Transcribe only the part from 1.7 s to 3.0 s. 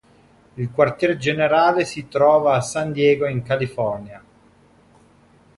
si trova a San